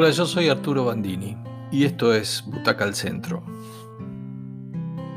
Hola, 0.00 0.10
yo 0.10 0.26
soy 0.26 0.48
Arturo 0.48 0.84
Bandini 0.84 1.36
y 1.72 1.84
esto 1.84 2.14
es 2.14 2.44
Butaca 2.46 2.84
al 2.84 2.94
Centro. 2.94 3.42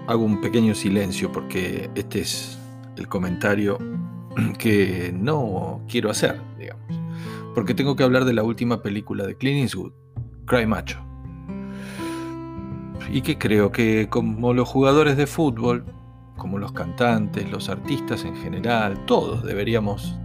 Hago 0.08 0.26
un 0.26 0.42
pequeño 0.42 0.74
silencio 0.74 1.32
porque 1.32 1.92
este 1.94 2.22
es 2.22 2.58
el 2.98 3.08
comentario 3.08 3.78
que 4.58 5.14
no 5.16 5.84
quiero 5.88 6.10
hacer, 6.10 6.42
digamos. 6.58 7.00
Porque 7.54 7.76
tengo 7.76 7.96
que 7.96 8.02
hablar 8.02 8.26
de 8.26 8.34
la 8.34 8.42
última 8.42 8.82
película 8.82 9.28
de 9.28 9.38
Clint 9.38 9.62
Eastwood, 9.66 9.94
Cry 10.48 10.66
Macho. 10.66 10.98
Y 13.12 13.22
que 13.22 13.38
creo 13.38 13.72
que 13.72 14.10
como 14.10 14.52
los 14.56 14.68
jugadores 14.68 15.16
de 15.16 15.28
fútbol, 15.28 15.86
como 16.38 16.58
los 16.58 16.72
cantantes, 16.72 17.52
los 17.52 17.70
artistas 17.70 18.26
en 18.26 18.36
general, 18.36 19.06
todos 19.06 19.44
deberíamos, 19.44 20.18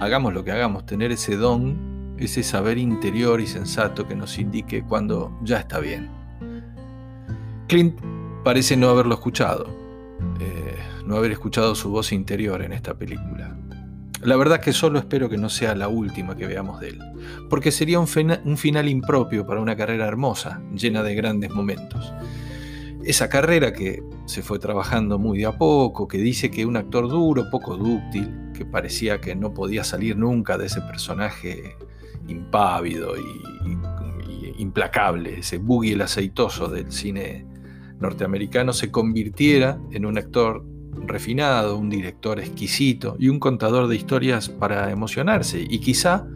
hagamos 0.00 0.32
lo 0.32 0.42
que 0.42 0.52
hagamos, 0.52 0.86
tener 0.86 1.12
ese 1.12 1.36
don 1.36 1.89
ese 2.20 2.42
saber 2.42 2.78
interior 2.78 3.40
y 3.40 3.46
sensato 3.46 4.06
que 4.06 4.14
nos 4.14 4.38
indique 4.38 4.82
cuando 4.82 5.36
ya 5.42 5.58
está 5.58 5.80
bien. 5.80 6.08
Clint 7.66 7.98
parece 8.44 8.76
no 8.76 8.90
haberlo 8.90 9.14
escuchado, 9.14 9.66
eh, 10.38 10.76
no 11.06 11.16
haber 11.16 11.32
escuchado 11.32 11.74
su 11.74 11.90
voz 11.90 12.12
interior 12.12 12.62
en 12.62 12.72
esta 12.72 12.94
película. 12.94 13.56
La 14.22 14.36
verdad 14.36 14.60
que 14.60 14.74
solo 14.74 14.98
espero 14.98 15.30
que 15.30 15.38
no 15.38 15.48
sea 15.48 15.74
la 15.74 15.88
última 15.88 16.36
que 16.36 16.46
veamos 16.46 16.78
de 16.80 16.88
él, 16.90 16.98
porque 17.48 17.72
sería 17.72 17.98
un, 17.98 18.08
un 18.44 18.56
final 18.58 18.88
impropio 18.88 19.46
para 19.46 19.62
una 19.62 19.76
carrera 19.76 20.06
hermosa, 20.06 20.60
llena 20.74 21.02
de 21.02 21.14
grandes 21.14 21.50
momentos. 21.50 22.12
Esa 23.02 23.30
carrera 23.30 23.72
que 23.72 24.02
se 24.26 24.42
fue 24.42 24.58
trabajando 24.58 25.18
muy 25.18 25.38
de 25.38 25.46
a 25.46 25.52
poco, 25.56 26.06
que 26.06 26.18
dice 26.18 26.50
que 26.50 26.66
un 26.66 26.76
actor 26.76 27.08
duro, 27.08 27.48
poco 27.50 27.78
dúctil, 27.78 28.50
que 28.52 28.66
parecía 28.66 29.22
que 29.22 29.34
no 29.34 29.54
podía 29.54 29.84
salir 29.84 30.18
nunca 30.18 30.58
de 30.58 30.66
ese 30.66 30.82
personaje 30.82 31.76
impávido 32.28 33.14
y, 33.16 34.60
implacable, 34.60 35.38
ese 35.38 35.58
boogie 35.58 35.94
el 35.94 36.02
aceitoso 36.02 36.68
del 36.68 36.92
cine 36.92 37.46
norteamericano, 37.98 38.72
se 38.72 38.90
convirtiera 38.90 39.78
en 39.90 40.04
un 40.04 40.18
actor 40.18 40.64
refinado, 41.06 41.76
un 41.76 41.88
director 41.90 42.40
exquisito 42.40 43.16
y 43.18 43.28
un 43.28 43.38
contador 43.38 43.88
de 43.88 43.96
historias 43.96 44.48
para 44.48 44.90
emocionarse. 44.90 45.66
Y 45.68 45.78
quizá, 45.80 46.26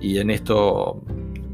y 0.00 0.18
en 0.18 0.30
esto 0.30 1.02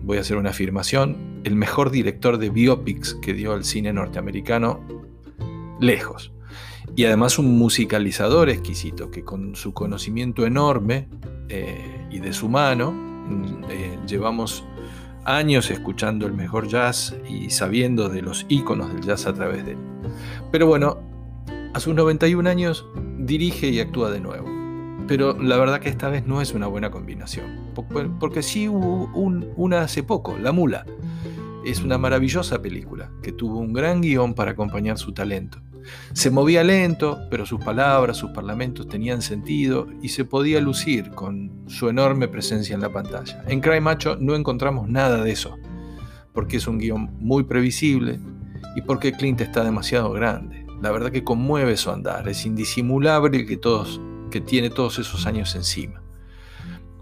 voy 0.02 0.18
a 0.18 0.20
hacer 0.20 0.36
una 0.36 0.50
afirmación, 0.50 1.40
el 1.44 1.56
mejor 1.56 1.90
director 1.90 2.38
de 2.38 2.50
biopics 2.50 3.14
que 3.14 3.32
dio 3.32 3.54
el 3.54 3.64
cine 3.64 3.92
norteamericano, 3.92 4.80
lejos. 5.80 6.32
Y 6.96 7.04
además 7.04 7.38
un 7.38 7.58
musicalizador 7.58 8.48
exquisito, 8.48 9.10
que 9.10 9.22
con 9.22 9.54
su 9.54 9.72
conocimiento 9.72 10.46
enorme 10.46 11.08
eh, 11.48 12.06
y 12.10 12.18
de 12.18 12.32
su 12.32 12.48
mano, 12.48 13.07
eh, 13.70 13.98
llevamos 14.06 14.64
años 15.24 15.70
escuchando 15.70 16.26
el 16.26 16.32
mejor 16.32 16.68
jazz 16.68 17.14
y 17.28 17.50
sabiendo 17.50 18.08
de 18.08 18.22
los 18.22 18.46
íconos 18.48 18.92
del 18.92 19.02
jazz 19.02 19.26
a 19.26 19.34
través 19.34 19.64
de 19.64 19.72
él. 19.72 19.78
Pero 20.50 20.66
bueno, 20.66 20.98
a 21.74 21.80
sus 21.80 21.94
91 21.94 22.48
años 22.48 22.86
dirige 23.18 23.68
y 23.68 23.80
actúa 23.80 24.10
de 24.10 24.20
nuevo. 24.20 24.48
Pero 25.06 25.40
la 25.40 25.56
verdad 25.56 25.80
que 25.80 25.88
esta 25.88 26.08
vez 26.08 26.26
no 26.26 26.40
es 26.42 26.52
una 26.52 26.66
buena 26.66 26.90
combinación. 26.90 27.46
Porque 28.18 28.42
sí 28.42 28.68
hubo 28.68 29.10
una 29.56 29.82
hace 29.82 30.02
poco, 30.02 30.36
La 30.38 30.52
Mula. 30.52 30.84
Es 31.64 31.82
una 31.82 31.98
maravillosa 31.98 32.62
película 32.62 33.10
que 33.22 33.32
tuvo 33.32 33.58
un 33.58 33.72
gran 33.72 34.00
guion 34.00 34.34
para 34.34 34.52
acompañar 34.52 34.98
su 34.98 35.12
talento. 35.12 35.60
Se 36.12 36.30
movía 36.30 36.64
lento, 36.64 37.18
pero 37.30 37.46
sus 37.46 37.62
palabras, 37.62 38.16
sus 38.16 38.30
parlamentos 38.30 38.88
tenían 38.88 39.22
sentido 39.22 39.86
y 40.02 40.10
se 40.10 40.24
podía 40.24 40.60
lucir 40.60 41.10
con 41.10 41.64
su 41.66 41.88
enorme 41.88 42.28
presencia 42.28 42.74
en 42.74 42.80
la 42.80 42.92
pantalla. 42.92 43.42
En 43.46 43.60
Cry 43.60 43.80
Macho 43.80 44.16
no 44.16 44.34
encontramos 44.34 44.88
nada 44.88 45.22
de 45.22 45.30
eso, 45.30 45.56
porque 46.32 46.58
es 46.58 46.66
un 46.66 46.78
guion 46.78 47.10
muy 47.18 47.44
previsible 47.44 48.18
y 48.76 48.82
porque 48.82 49.12
Clint 49.12 49.40
está 49.40 49.64
demasiado 49.64 50.12
grande. 50.12 50.66
La 50.80 50.90
verdad 50.92 51.10
que 51.10 51.24
conmueve 51.24 51.76
su 51.76 51.90
andar, 51.90 52.28
es 52.28 52.46
indisimulable 52.46 53.46
que, 53.46 53.58
que 54.30 54.40
tiene 54.40 54.70
todos 54.70 54.98
esos 54.98 55.26
años 55.26 55.54
encima. 55.56 56.02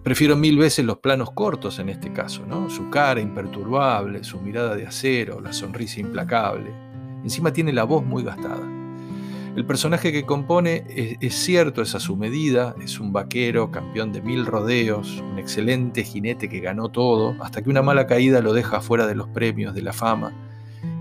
Prefiero 0.07 0.37
mil 0.37 0.57
veces 0.57 0.85
los 0.85 0.99
planos 0.99 1.33
cortos 1.33 1.81
en 1.81 1.89
este 1.89 2.13
caso, 2.13 2.47
¿no? 2.47 2.71
Su 2.71 2.91
cara 2.91 3.21
imperturbable, 3.21 4.23
su 4.23 4.39
mirada 4.39 4.77
de 4.77 4.87
acero, 4.87 5.41
la 5.41 5.53
sonrisa 5.53 5.99
implacable. 5.99 6.71
Encima 7.25 7.53
tiene 7.53 7.73
la 7.73 7.83
voz 7.83 8.05
muy 8.05 8.23
gastada. 8.23 8.63
El 9.57 9.67
personaje 9.67 10.13
que 10.13 10.25
compone 10.25 10.85
es, 11.21 11.35
cierto, 11.35 11.83
es 11.83 11.97
a 11.97 11.99
su 11.99 12.15
medida, 12.15 12.77
es 12.81 13.01
un 13.01 13.13
vaquero, 13.13 13.73
campeón 13.73 14.13
de 14.13 14.23
mil 14.23 14.47
rodeos, 14.47 15.21
un 15.29 15.41
excelente 15.41 16.05
jinete 16.05 16.49
que 16.49 16.61
ganó 16.61 16.89
todo, 16.89 17.35
hasta 17.41 17.61
que 17.61 17.71
una 17.71 17.83
mala 17.83 18.07
caída 18.07 18.41
lo 18.41 18.53
deja 18.53 18.81
fuera 18.81 19.09
de 19.09 19.17
los 19.17 19.27
premios 19.31 19.75
de 19.75 19.83
la 19.83 19.93
fama 19.93 20.33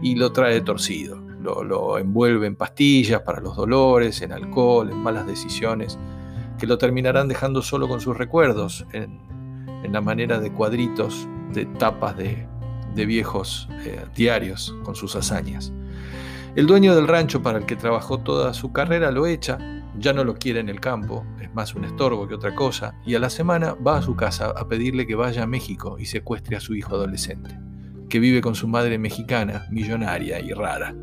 y 0.02 0.16
lo 0.16 0.32
trae 0.32 0.62
torcido. 0.62 1.22
Lo, 1.44 2.00
envuelve 2.00 2.48
en 2.48 2.56
pastillas 2.56 3.22
para 3.22 3.40
los 3.40 3.56
dolores, 3.56 4.24
en 4.24 4.32
alcohol, 4.32 4.90
en 4.90 4.98
malas 4.98 5.28
decisiones, 5.28 6.00
que 6.58 6.68
lo 6.68 6.78
terminarán 6.78 7.28
dejando 7.28 7.62
solo 7.62 7.88
con 7.88 8.02
sus 8.02 8.18
recuerdos, 8.18 8.86
en, 8.92 9.20
la 9.92 10.02
manera 10.02 10.40
de 10.40 10.52
cuadritos, 10.52 11.28
de 11.54 11.66
tapas 11.66 12.18
de, 12.18 12.48
viejos 13.06 13.70
eh, 13.86 14.04
diarios 14.16 14.76
con 14.84 14.96
sus 14.96 15.16
hazañas. 15.16 15.72
El 16.56 16.66
dueño 16.66 16.96
del 16.96 17.08
rancho 17.08 17.44
para 17.44 17.60
el 17.60 17.66
que 17.66 17.76
trabajó 17.76 18.20
toda 18.20 18.54
su 18.54 18.72
carrera 18.72 19.12
lo 19.12 19.28
echa, 19.28 19.60
ya 20.00 20.14
no 20.14 20.24
lo 20.24 20.36
quiere 20.36 20.60
en 20.60 20.70
el 20.70 20.80
campo, 20.80 21.26
es 21.42 21.54
más 21.54 21.76
un 21.76 21.86
estorbo 21.86 22.28
que 22.28 22.36
otra 22.36 22.56
cosa, 22.56 22.96
y 23.06 23.16
a 23.16 23.20
la 23.20 23.30
semana 23.30 23.76
va 23.76 23.98
a 23.98 24.02
su 24.02 24.16
casa 24.16 24.54
a 24.56 24.68
pedirle 24.68 25.06
que 25.06 25.16
vaya 25.16 25.44
a 25.44 25.48
México 25.48 25.98
y 26.00 26.06
secuestre 26.06 26.56
a 26.56 26.62
su 26.62 26.76
hijo 26.76 26.96
adolescente, 26.96 27.58
que 28.10 28.20
vive 28.20 28.42
con 28.42 28.56
su 28.56 28.68
madre 28.68 28.98
mexicana, 28.98 29.66
millonaria 29.70 30.40
y 30.40 30.52
rara. 30.54 30.96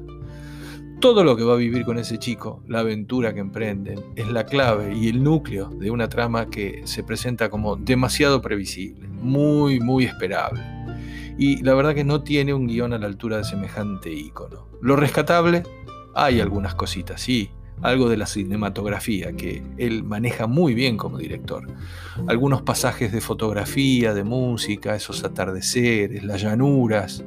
Todo 1.02 1.24
lo 1.24 1.36
que 1.36 1.42
va 1.42 1.54
a 1.54 1.56
vivir 1.56 1.84
con 1.84 1.98
ese 1.98 2.16
chico, 2.18 2.62
la 2.68 2.78
aventura 2.78 3.34
que 3.34 3.40
emprenden, 3.40 3.98
es 4.14 4.28
la 4.28 4.46
clave 4.46 4.94
y 4.96 5.08
el 5.08 5.24
núcleo 5.24 5.68
de 5.68 5.90
una 5.90 6.08
trama 6.08 6.48
que 6.48 6.82
se 6.84 7.02
presenta 7.02 7.50
como 7.50 7.74
demasiado 7.74 8.40
previsible, 8.40 9.08
muy, 9.08 9.80
muy 9.80 10.04
esperable 10.04 10.62
y 11.36 11.60
la 11.64 11.74
verdad 11.74 11.96
que 11.96 12.04
no 12.04 12.22
tiene 12.22 12.54
un 12.54 12.68
guion 12.68 12.92
a 12.92 12.98
la 12.98 13.06
altura 13.06 13.38
de 13.38 13.44
semejante 13.44 14.12
ícono. 14.12 14.68
Lo 14.80 14.94
rescatable, 14.94 15.64
hay 16.14 16.40
algunas 16.40 16.76
cositas, 16.76 17.20
sí, 17.20 17.50
algo 17.80 18.08
de 18.08 18.16
la 18.16 18.26
cinematografía 18.26 19.32
que 19.32 19.60
él 19.78 20.04
maneja 20.04 20.46
muy 20.46 20.72
bien 20.72 20.96
como 20.96 21.19
director. 21.19 21.66
Algunos 22.28 22.62
pasajes 22.62 23.10
de 23.10 23.20
fotografía, 23.20 24.14
de 24.14 24.22
música, 24.22 24.94
esos 24.94 25.24
atardeceres, 25.24 26.22
las 26.22 26.40
llanuras, 26.42 27.24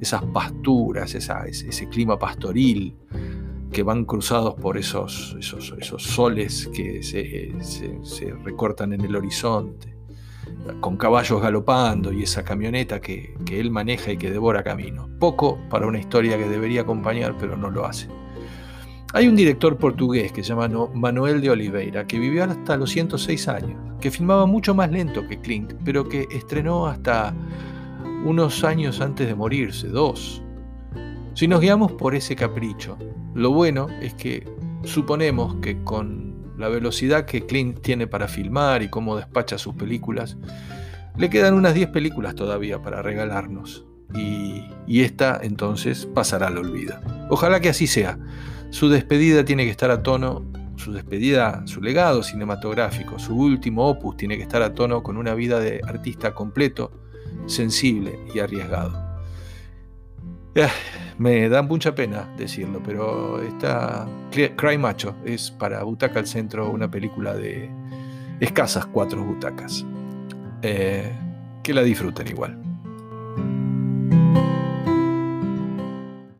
esas 0.00 0.24
pasturas, 0.24 1.14
ese 1.14 1.88
clima 1.88 2.18
pastoril 2.18 2.96
que 3.72 3.82
van 3.82 4.04
cruzados 4.04 4.54
por 4.54 4.78
esos, 4.78 5.36
esos, 5.38 5.74
esos 5.78 6.02
soles 6.02 6.70
que 6.72 7.02
se 7.02 8.34
recortan 8.44 8.92
en 8.92 9.02
el 9.02 9.16
horizonte 9.16 9.98
con 10.80 10.96
caballos 10.96 11.40
galopando 11.40 12.12
y 12.12 12.22
esa 12.22 12.44
camioneta 12.44 13.00
que, 13.00 13.34
él 13.50 13.70
maneja 13.70 14.12
y 14.12 14.16
que 14.16 14.30
devora 14.30 14.62
camino. 14.62 15.08
Poco 15.18 15.58
para 15.70 15.86
una 15.86 15.98
historia 15.98 16.36
que 16.36 16.48
debería 16.48 16.82
acompañar, 16.82 17.36
pero 17.38 17.56
no 17.56 17.70
lo 17.70 17.86
hace. 17.86 18.08
Hay 19.14 19.26
un 19.26 19.36
director 19.36 19.78
portugués 19.78 20.32
que 20.32 20.42
se 20.42 20.50
llama 20.50 20.68
Manuel 20.94 21.40
de 21.40 21.50
Oliveira, 21.50 22.06
que 22.06 22.18
vivió 22.18 22.44
hasta 22.44 22.76
los 22.76 22.90
106 22.90 23.48
años, 23.48 23.80
que 24.00 24.10
filmaba 24.10 24.44
mucho 24.44 24.74
más 24.74 24.90
lento 24.90 25.26
que 25.26 25.40
Clint, 25.40 25.72
pero 25.84 26.06
que 26.06 26.26
estrenó 26.30 26.86
hasta 26.86 27.34
unos 28.24 28.64
años 28.64 29.00
antes 29.00 29.26
de 29.26 29.34
morirse, 29.34 29.88
dos. 29.88 30.42
Si 31.34 31.46
nos 31.46 31.60
guiamos 31.60 31.92
por 31.92 32.14
ese 32.14 32.34
capricho, 32.34 32.98
lo 33.34 33.50
bueno 33.52 33.88
es 34.00 34.14
que 34.14 34.46
suponemos 34.84 35.56
que 35.56 35.82
con 35.84 36.54
la 36.58 36.68
velocidad 36.68 37.24
que 37.24 37.46
Clint 37.46 37.80
tiene 37.80 38.06
para 38.06 38.26
filmar 38.26 38.82
y 38.82 38.88
cómo 38.88 39.16
despacha 39.16 39.58
sus 39.58 39.74
películas, 39.74 40.36
le 41.16 41.30
quedan 41.30 41.54
unas 41.54 41.74
10 41.74 41.90
películas 41.90 42.34
todavía 42.34 42.82
para 42.82 43.02
regalarnos. 43.02 43.84
Y, 44.14 44.64
y, 44.86 45.02
esta 45.02 45.38
entonces 45.42 46.06
pasará 46.06 46.46
al 46.46 46.58
olvido. 46.58 46.98
Ojalá 47.28 47.60
que 47.60 47.68
así 47.68 47.86
sea. 47.86 48.18
Su 48.70 48.88
despedida 48.88 49.44
tiene 49.44 49.64
que 49.64 49.70
estar 49.70 49.90
a 49.90 50.02
tono, 50.02 50.50
su 50.76 50.92
despedida, 50.92 51.62
su 51.66 51.82
legado 51.82 52.22
cinematográfico, 52.22 53.18
su 53.18 53.36
último 53.36 53.86
opus 53.86 54.16
tiene 54.16 54.36
que 54.36 54.42
estar 54.42 54.62
a 54.62 54.74
tono 54.74 55.02
con 55.02 55.16
una 55.16 55.34
vida 55.34 55.60
de 55.60 55.80
artista 55.86 56.34
completo, 56.34 56.90
sensible 57.48 58.18
y 58.32 58.38
arriesgado. 58.38 59.08
Eh, 60.54 60.68
me 61.18 61.48
da 61.48 61.62
mucha 61.62 61.94
pena 61.94 62.32
decirlo, 62.36 62.80
pero 62.84 63.42
esta 63.42 64.06
Cry 64.30 64.78
Macho 64.78 65.16
es 65.24 65.50
para 65.50 65.82
Butaca 65.82 66.20
al 66.20 66.26
Centro 66.26 66.70
una 66.70 66.90
película 66.90 67.34
de 67.34 67.70
escasas 68.40 68.86
cuatro 68.86 69.24
butacas. 69.24 69.84
Eh, 70.62 71.12
que 71.62 71.74
la 71.74 71.82
disfruten 71.82 72.28
igual. 72.28 72.67